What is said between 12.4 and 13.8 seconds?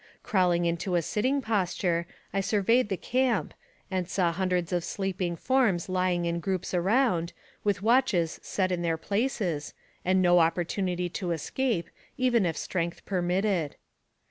if strength per mitted.